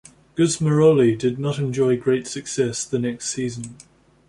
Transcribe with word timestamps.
Gusmeroli 0.35 1.15
did 1.15 1.37
not 1.37 1.59
enjoy 1.59 1.95
great 1.95 2.25
success 2.25 2.85
the 2.85 2.97
next 2.97 3.29
season. 3.29 3.75